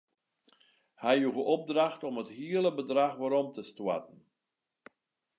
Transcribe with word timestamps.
Hy 1.03 1.11
joech 1.23 1.41
opdracht 1.55 2.05
om 2.09 2.15
it 2.23 2.33
hiele 2.37 2.71
bedrach 2.79 3.17
werom 3.19 3.47
te 3.57 3.63
stoarten. 3.71 4.19